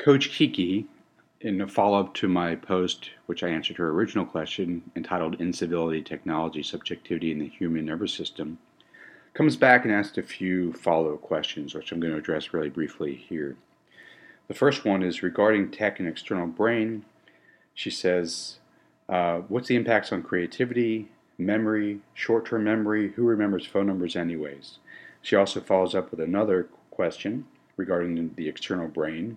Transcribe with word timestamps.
Coach 0.00 0.30
Kiki, 0.30 0.86
in 1.42 1.60
a 1.60 1.68
follow 1.68 2.00
up 2.00 2.14
to 2.14 2.26
my 2.26 2.56
post, 2.56 3.10
which 3.26 3.42
I 3.42 3.50
answered 3.50 3.76
her 3.76 3.90
original 3.90 4.24
question 4.24 4.80
entitled 4.96 5.38
Incivility, 5.38 6.00
Technology, 6.00 6.62
Subjectivity 6.62 7.30
in 7.30 7.38
the 7.38 7.48
Human 7.48 7.84
Nervous 7.84 8.14
System, 8.14 8.58
comes 9.34 9.56
back 9.56 9.84
and 9.84 9.92
asks 9.92 10.16
a 10.16 10.22
few 10.22 10.72
follow 10.72 11.12
up 11.12 11.20
questions, 11.20 11.74
which 11.74 11.92
I'm 11.92 12.00
going 12.00 12.14
to 12.14 12.18
address 12.18 12.54
really 12.54 12.70
briefly 12.70 13.14
here. 13.14 13.58
The 14.48 14.54
first 14.54 14.86
one 14.86 15.02
is 15.02 15.22
regarding 15.22 15.70
tech 15.70 16.00
and 16.00 16.08
external 16.08 16.46
brain. 16.46 17.04
She 17.74 17.90
says, 17.90 18.56
uh, 19.06 19.40
What's 19.48 19.68
the 19.68 19.76
impacts 19.76 20.12
on 20.12 20.22
creativity, 20.22 21.10
memory, 21.36 22.00
short 22.14 22.46
term 22.46 22.64
memory? 22.64 23.12
Who 23.16 23.24
remembers 23.24 23.66
phone 23.66 23.88
numbers, 23.88 24.16
anyways? 24.16 24.78
She 25.20 25.36
also 25.36 25.60
follows 25.60 25.94
up 25.94 26.10
with 26.10 26.20
another 26.20 26.68
question 26.90 27.44
regarding 27.76 28.32
the 28.36 28.48
external 28.48 28.88
brain. 28.88 29.36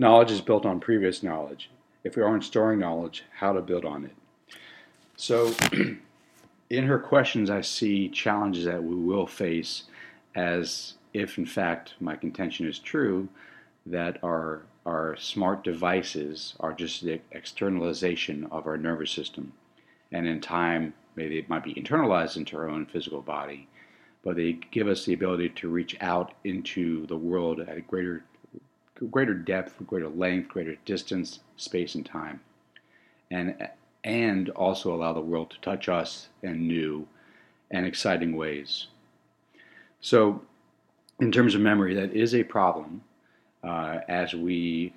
Knowledge 0.00 0.30
is 0.30 0.40
built 0.40 0.64
on 0.64 0.80
previous 0.80 1.22
knowledge. 1.22 1.68
If 2.04 2.16
we 2.16 2.22
aren't 2.22 2.44
storing 2.44 2.78
knowledge, 2.78 3.24
how 3.36 3.52
to 3.52 3.60
build 3.60 3.84
on 3.84 4.06
it. 4.06 4.16
So, 5.16 5.52
in 6.70 6.84
her 6.84 6.98
questions, 6.98 7.50
I 7.50 7.60
see 7.60 8.08
challenges 8.08 8.64
that 8.64 8.82
we 8.82 8.94
will 8.94 9.26
face 9.26 9.82
as 10.34 10.94
if, 11.12 11.36
in 11.36 11.44
fact, 11.44 11.96
my 12.00 12.16
contention 12.16 12.66
is 12.66 12.78
true, 12.78 13.28
that 13.84 14.16
our, 14.24 14.62
our 14.86 15.16
smart 15.16 15.64
devices 15.64 16.54
are 16.60 16.72
just 16.72 17.04
the 17.04 17.20
externalization 17.32 18.46
of 18.50 18.66
our 18.66 18.78
nervous 18.78 19.10
system. 19.10 19.52
And 20.12 20.26
in 20.26 20.40
time, 20.40 20.94
maybe 21.14 21.36
it 21.36 21.50
might 21.50 21.62
be 21.62 21.74
internalized 21.74 22.38
into 22.38 22.56
our 22.56 22.70
own 22.70 22.86
physical 22.86 23.20
body, 23.20 23.68
but 24.24 24.36
they 24.36 24.60
give 24.70 24.88
us 24.88 25.04
the 25.04 25.12
ability 25.12 25.50
to 25.50 25.68
reach 25.68 25.94
out 26.00 26.32
into 26.44 27.04
the 27.06 27.18
world 27.18 27.60
at 27.60 27.76
a 27.76 27.82
greater 27.82 28.24
greater 29.06 29.34
depth, 29.34 29.74
greater 29.86 30.08
length, 30.08 30.48
greater 30.48 30.76
distance, 30.84 31.40
space, 31.56 31.94
and 31.94 32.04
time, 32.04 32.40
and 33.30 33.68
and 34.02 34.48
also 34.50 34.94
allow 34.94 35.12
the 35.12 35.20
world 35.20 35.50
to 35.50 35.60
touch 35.60 35.88
us 35.88 36.28
in 36.42 36.66
new 36.66 37.06
and 37.70 37.86
exciting 37.86 38.36
ways. 38.36 38.86
So, 40.00 40.42
in 41.20 41.30
terms 41.30 41.54
of 41.54 41.60
memory, 41.60 41.94
that 41.94 42.12
is 42.12 42.34
a 42.34 42.42
problem 42.42 43.02
uh, 43.62 43.98
as 44.08 44.34
we 44.34 44.94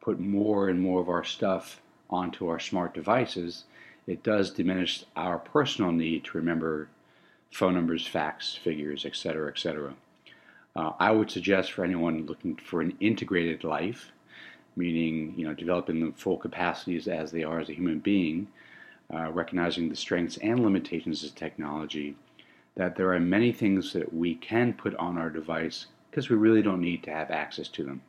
put 0.00 0.20
more 0.20 0.68
and 0.68 0.80
more 0.80 1.00
of 1.00 1.08
our 1.08 1.24
stuff 1.24 1.80
onto 2.10 2.48
our 2.48 2.60
smart 2.60 2.94
devices. 2.94 3.64
It 4.06 4.22
does 4.22 4.50
diminish 4.50 5.04
our 5.16 5.38
personal 5.38 5.90
need 5.90 6.24
to 6.24 6.38
remember 6.38 6.88
phone 7.50 7.74
numbers, 7.74 8.06
facts, 8.06 8.54
figures, 8.54 9.04
etc., 9.04 9.48
etc. 9.48 9.94
Uh, 10.76 10.92
I 11.00 11.10
would 11.10 11.30
suggest 11.30 11.72
for 11.72 11.84
anyone 11.84 12.26
looking 12.26 12.54
for 12.56 12.82
an 12.82 12.96
integrated 13.00 13.64
life, 13.64 14.12
meaning 14.76 15.32
you 15.36 15.46
know 15.46 15.54
developing 15.54 16.00
the 16.00 16.12
full 16.12 16.36
capacities 16.36 17.08
as 17.08 17.32
they 17.32 17.44
are 17.44 17.60
as 17.60 17.70
a 17.70 17.74
human 17.74 17.98
being, 17.98 18.48
uh, 19.12 19.32
recognizing 19.32 19.88
the 19.88 19.96
strengths 19.96 20.36
and 20.38 20.60
limitations 20.60 21.24
of 21.24 21.34
technology, 21.34 22.14
that 22.74 22.94
there 22.94 23.12
are 23.14 23.20
many 23.20 23.52
things 23.52 23.94
that 23.94 24.12
we 24.12 24.34
can 24.34 24.74
put 24.74 24.94
on 24.96 25.16
our 25.16 25.30
device 25.30 25.86
because 26.10 26.28
we 26.28 26.36
really 26.36 26.62
don't 26.62 26.80
need 26.80 27.02
to 27.04 27.10
have 27.10 27.30
access 27.30 27.68
to 27.68 27.82
them. 27.82 28.02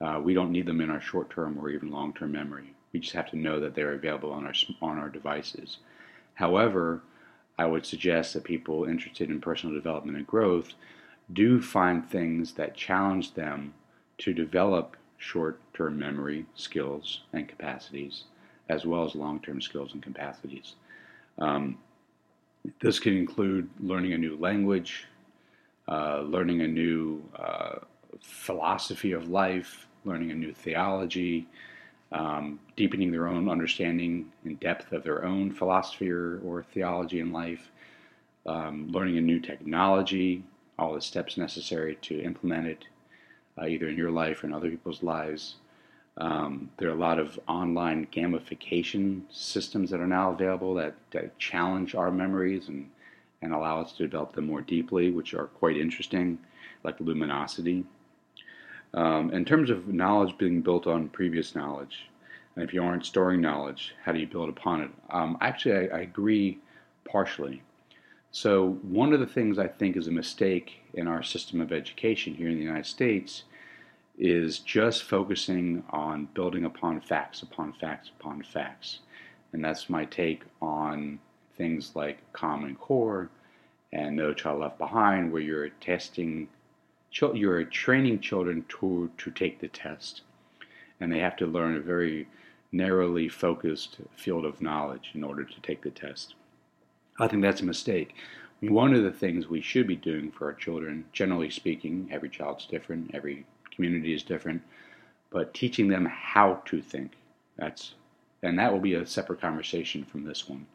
Uh, 0.00 0.20
we 0.22 0.34
don't 0.34 0.50
need 0.50 0.66
them 0.66 0.80
in 0.80 0.90
our 0.90 1.00
short-term 1.00 1.56
or 1.58 1.70
even 1.70 1.90
long-term 1.90 2.32
memory. 2.32 2.74
We 2.92 3.00
just 3.00 3.14
have 3.14 3.30
to 3.30 3.36
know 3.36 3.60
that 3.60 3.74
they're 3.74 3.92
available 3.92 4.32
on 4.32 4.44
our 4.44 4.54
on 4.82 4.98
our 4.98 5.08
devices. 5.08 5.78
However, 6.34 7.02
I 7.56 7.66
would 7.66 7.86
suggest 7.86 8.34
that 8.34 8.42
people 8.42 8.84
interested 8.84 9.30
in 9.30 9.40
personal 9.40 9.76
development 9.76 10.18
and 10.18 10.26
growth 10.26 10.74
do 11.32 11.60
find 11.60 12.06
things 12.06 12.52
that 12.54 12.74
challenge 12.74 13.34
them 13.34 13.74
to 14.18 14.32
develop 14.32 14.96
short 15.18 15.60
term 15.72 15.98
memory 15.98 16.46
skills 16.54 17.22
and 17.32 17.48
capacities, 17.48 18.24
as 18.68 18.84
well 18.84 19.04
as 19.04 19.14
long 19.14 19.40
term 19.40 19.60
skills 19.60 19.92
and 19.94 20.02
capacities. 20.02 20.74
Um, 21.38 21.78
this 22.80 22.98
can 22.98 23.16
include 23.16 23.68
learning 23.80 24.12
a 24.12 24.18
new 24.18 24.36
language, 24.36 25.06
uh, 25.88 26.20
learning 26.20 26.62
a 26.62 26.68
new 26.68 27.22
uh, 27.36 27.76
philosophy 28.20 29.12
of 29.12 29.28
life, 29.28 29.86
learning 30.04 30.30
a 30.30 30.34
new 30.34 30.52
theology, 30.52 31.46
um, 32.12 32.60
deepening 32.76 33.10
their 33.10 33.26
own 33.26 33.48
understanding 33.48 34.30
and 34.44 34.58
depth 34.60 34.92
of 34.92 35.02
their 35.02 35.24
own 35.24 35.50
philosophy 35.50 36.10
or, 36.10 36.40
or 36.44 36.62
theology 36.62 37.20
in 37.20 37.32
life, 37.32 37.70
um, 38.46 38.88
learning 38.92 39.18
a 39.18 39.20
new 39.20 39.40
technology, 39.40 40.42
all 40.78 40.94
the 40.94 41.00
steps 41.00 41.36
necessary 41.36 41.96
to 42.02 42.20
implement 42.22 42.66
it, 42.66 42.84
uh, 43.58 43.66
either 43.66 43.88
in 43.88 43.96
your 43.96 44.10
life 44.10 44.42
or 44.42 44.46
in 44.46 44.52
other 44.52 44.70
people's 44.70 45.02
lives. 45.02 45.56
Um, 46.16 46.70
there 46.78 46.88
are 46.88 46.94
a 46.94 46.98
lot 46.98 47.18
of 47.18 47.38
online 47.48 48.06
gamification 48.12 49.22
systems 49.30 49.90
that 49.90 50.00
are 50.00 50.06
now 50.06 50.30
available 50.30 50.74
that, 50.74 50.94
that, 51.10 51.36
challenge 51.38 51.94
our 51.94 52.12
memories 52.12 52.68
and, 52.68 52.88
and 53.42 53.52
allow 53.52 53.80
us 53.80 53.92
to 53.92 54.04
develop 54.04 54.34
them 54.34 54.46
more 54.46 54.60
deeply, 54.60 55.10
which 55.10 55.34
are 55.34 55.46
quite 55.46 55.76
interesting, 55.76 56.38
like 56.84 57.00
Luminosity. 57.00 57.84
Um, 58.92 59.32
in 59.32 59.44
terms 59.44 59.70
of 59.70 59.88
knowledge 59.88 60.38
being 60.38 60.62
built 60.62 60.86
on 60.86 61.08
previous 61.08 61.56
knowledge, 61.56 62.08
and 62.54 62.64
if 62.64 62.72
you 62.72 62.82
aren't 62.84 63.04
storing 63.04 63.40
knowledge, 63.40 63.94
how 64.04 64.12
do 64.12 64.20
you 64.20 64.28
build 64.28 64.48
upon 64.48 64.82
it? 64.82 64.90
Um, 65.10 65.36
actually, 65.40 65.90
I, 65.90 65.98
I 65.98 66.00
agree 66.02 66.58
partially. 67.04 67.62
So, 68.34 68.80
one 68.82 69.12
of 69.12 69.20
the 69.20 69.28
things 69.28 69.60
I 69.60 69.68
think 69.68 69.96
is 69.96 70.08
a 70.08 70.10
mistake 70.10 70.80
in 70.92 71.06
our 71.06 71.22
system 71.22 71.60
of 71.60 71.72
education 71.72 72.34
here 72.34 72.48
in 72.48 72.56
the 72.56 72.64
United 72.64 72.86
States 72.86 73.44
is 74.18 74.58
just 74.58 75.04
focusing 75.04 75.84
on 75.90 76.26
building 76.34 76.64
upon 76.64 77.00
facts, 77.00 77.42
upon 77.42 77.74
facts, 77.74 78.10
upon 78.18 78.42
facts. 78.42 78.98
And 79.52 79.64
that's 79.64 79.88
my 79.88 80.04
take 80.04 80.42
on 80.60 81.20
things 81.56 81.94
like 81.94 82.18
Common 82.32 82.74
Core 82.74 83.30
and 83.92 84.16
No 84.16 84.34
Child 84.34 84.62
Left 84.62 84.78
Behind, 84.78 85.32
where 85.32 85.40
you're 85.40 85.68
testing, 85.68 86.48
you're 87.12 87.62
training 87.62 88.18
children 88.18 88.64
to, 88.80 89.12
to 89.16 89.30
take 89.30 89.60
the 89.60 89.68
test. 89.68 90.22
And 90.98 91.12
they 91.12 91.20
have 91.20 91.36
to 91.36 91.46
learn 91.46 91.76
a 91.76 91.80
very 91.80 92.26
narrowly 92.72 93.28
focused 93.28 93.98
field 94.16 94.44
of 94.44 94.60
knowledge 94.60 95.12
in 95.14 95.22
order 95.22 95.44
to 95.44 95.60
take 95.60 95.82
the 95.82 95.90
test. 95.90 96.34
I 97.18 97.28
think 97.28 97.42
that's 97.42 97.60
a 97.60 97.64
mistake. 97.64 98.14
One 98.60 98.94
of 98.94 99.02
the 99.02 99.12
things 99.12 99.48
we 99.48 99.60
should 99.60 99.86
be 99.86 99.96
doing 99.96 100.30
for 100.30 100.46
our 100.46 100.54
children, 100.54 101.04
generally 101.12 101.50
speaking, 101.50 102.08
every 102.10 102.28
child's 102.28 102.66
different, 102.66 103.14
every 103.14 103.46
community 103.74 104.14
is 104.14 104.22
different, 104.22 104.62
but 105.30 105.54
teaching 105.54 105.88
them 105.88 106.06
how 106.06 106.62
to 106.66 106.80
think. 106.80 107.12
That's 107.56 107.94
and 108.42 108.58
that 108.58 108.72
will 108.72 108.80
be 108.80 108.94
a 108.94 109.06
separate 109.06 109.40
conversation 109.40 110.04
from 110.04 110.24
this 110.24 110.48
one. 110.48 110.66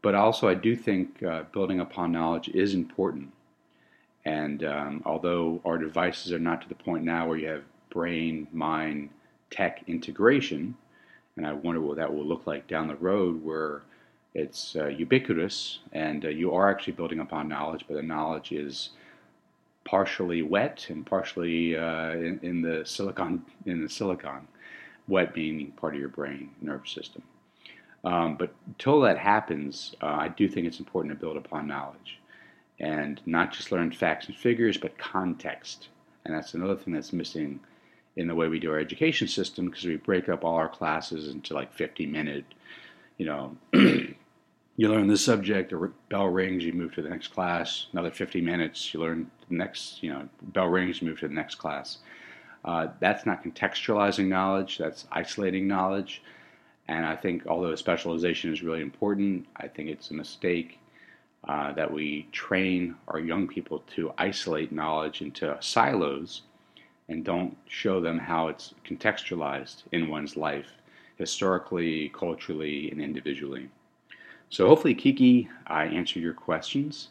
But 0.00 0.14
also, 0.14 0.48
I 0.48 0.54
do 0.54 0.76
think 0.76 1.22
uh, 1.22 1.44
building 1.52 1.80
upon 1.80 2.12
knowledge 2.12 2.48
is 2.48 2.74
important. 2.74 3.32
And 4.24 4.64
um, 4.64 5.02
although 5.04 5.60
our 5.64 5.76
devices 5.76 6.32
are 6.32 6.38
not 6.38 6.62
to 6.62 6.68
the 6.68 6.74
point 6.74 7.04
now 7.04 7.26
where 7.26 7.36
you 7.36 7.48
have 7.48 7.64
brain, 7.90 8.46
mind, 8.52 9.10
tech 9.50 9.82
integration, 9.86 10.76
and 11.36 11.46
I 11.46 11.52
wonder 11.52 11.80
what 11.80 11.96
that 11.96 12.14
will 12.14 12.24
look 12.24 12.46
like 12.46 12.68
down 12.68 12.86
the 12.86 12.96
road, 12.96 13.42
where 13.42 13.82
it's 14.34 14.74
uh, 14.74 14.86
ubiquitous, 14.86 15.78
and 15.92 16.24
uh, 16.24 16.28
you 16.28 16.52
are 16.52 16.68
actually 16.68 16.94
building 16.94 17.20
upon 17.20 17.48
knowledge, 17.48 17.84
but 17.86 17.94
the 17.94 18.02
knowledge 18.02 18.50
is 18.50 18.90
partially 19.84 20.42
wet 20.42 20.86
and 20.88 21.06
partially 21.06 21.76
uh, 21.76 22.10
in, 22.12 22.40
in, 22.42 22.62
the 22.62 22.84
silicon 22.84 23.44
in 23.66 23.82
the 23.82 23.88
silicon. 23.88 24.48
Wet 25.06 25.36
meaning 25.36 25.70
part 25.72 25.94
of 25.94 26.00
your 26.00 26.08
brain 26.08 26.50
nervous 26.62 26.90
system. 26.90 27.22
Um, 28.04 28.36
but 28.36 28.54
until 28.66 29.00
that 29.02 29.18
happens, 29.18 29.94
uh, 30.02 30.06
I 30.06 30.28
do 30.28 30.48
think 30.48 30.66
it's 30.66 30.80
important 30.80 31.14
to 31.14 31.20
build 31.20 31.36
upon 31.36 31.68
knowledge, 31.68 32.18
and 32.80 33.20
not 33.26 33.52
just 33.52 33.70
learn 33.70 33.92
facts 33.92 34.26
and 34.26 34.36
figures, 34.36 34.76
but 34.76 34.98
context. 34.98 35.88
And 36.24 36.34
that's 36.34 36.54
another 36.54 36.74
thing 36.74 36.92
that's 36.92 37.12
missing 37.12 37.60
in 38.16 38.26
the 38.26 38.34
way 38.34 38.48
we 38.48 38.58
do 38.58 38.72
our 38.72 38.78
education 38.78 39.28
system 39.28 39.66
because 39.66 39.84
we 39.84 39.96
break 39.96 40.28
up 40.28 40.44
all 40.44 40.56
our 40.56 40.68
classes 40.68 41.28
into 41.28 41.54
like 41.54 41.72
50 41.72 42.06
minute, 42.06 42.44
you 43.18 43.26
know. 43.26 43.56
you 44.76 44.88
learn 44.88 45.06
the 45.06 45.16
subject, 45.16 45.70
the 45.70 45.92
bell 46.08 46.28
rings, 46.28 46.64
you 46.64 46.72
move 46.72 46.94
to 46.94 47.02
the 47.02 47.08
next 47.08 47.28
class. 47.28 47.86
Another 47.92 48.10
50 48.10 48.40
minutes, 48.40 48.92
you 48.92 49.00
learn 49.00 49.30
the 49.48 49.54
next, 49.54 50.02
you 50.02 50.10
know, 50.12 50.28
bell 50.42 50.66
rings, 50.66 51.00
you 51.00 51.08
move 51.08 51.20
to 51.20 51.28
the 51.28 51.34
next 51.34 51.56
class. 51.56 51.98
Uh, 52.64 52.88
that's 52.98 53.24
not 53.26 53.44
contextualizing 53.44 54.26
knowledge, 54.26 54.78
that's 54.78 55.06
isolating 55.12 55.68
knowledge. 55.68 56.22
And 56.88 57.06
I 57.06 57.14
think, 57.14 57.46
although 57.46 57.74
specialization 57.76 58.52
is 58.52 58.62
really 58.62 58.80
important, 58.80 59.46
I 59.56 59.68
think 59.68 59.88
it's 59.88 60.10
a 60.10 60.14
mistake 60.14 60.78
uh, 61.46 61.72
that 61.74 61.92
we 61.92 62.26
train 62.32 62.96
our 63.08 63.20
young 63.20 63.46
people 63.46 63.84
to 63.94 64.12
isolate 64.18 64.72
knowledge 64.72 65.22
into 65.22 65.56
silos 65.60 66.42
and 67.08 67.24
don't 67.24 67.56
show 67.68 68.00
them 68.00 68.18
how 68.18 68.48
it's 68.48 68.74
contextualized 68.84 69.82
in 69.92 70.08
one's 70.08 70.36
life, 70.36 70.68
historically, 71.16 72.08
culturally, 72.08 72.90
and 72.90 73.00
individually. 73.00 73.68
So 74.50 74.68
hopefully, 74.68 74.94
Kiki, 74.94 75.48
I 75.66 75.86
answered 75.86 76.22
your 76.22 76.34
questions. 76.34 77.08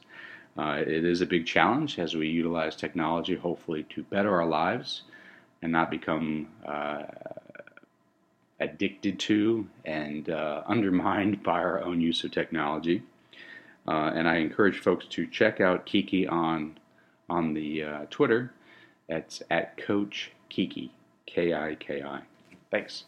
Uh, 0.58 0.82
it 0.82 1.04
is 1.04 1.22
a 1.22 1.26
big 1.26 1.46
challenge 1.46 2.00
as 2.00 2.16
we 2.16 2.28
utilize 2.28 2.76
technology, 2.76 3.36
hopefully, 3.36 3.84
to 3.90 4.04
better 4.04 4.34
our 4.34 4.46
lives 4.46 5.04
and 5.62 5.72
not 5.72 5.90
become 5.90 6.48
uh, 6.66 7.04
addicted 8.60 9.20
to 9.20 9.68
and 9.86 10.30
uh, 10.30 10.62
undermined 10.68 11.42
by 11.44 11.60
our 11.60 11.84
own 11.84 12.00
use 12.00 12.24
of 12.24 12.32
technology. 12.32 13.02
Uh, 13.88 14.12
and 14.16 14.28
I 14.28 14.36
encourage 14.38 14.80
folks 14.80 15.06
to 15.08 15.28
check 15.28 15.60
out 15.60 15.86
Kiki 15.86 16.28
on 16.28 16.78
on 17.30 17.54
the 17.54 17.84
uh, 17.84 18.06
Twitter. 18.10 18.54
It's 19.10 19.42
at 19.50 19.78
Coach 19.78 20.32
Kiki, 20.50 20.92
K 21.26 21.54
I 21.54 21.76
K 21.76 22.04
I. 22.04 22.22
Thanks. 22.72 23.06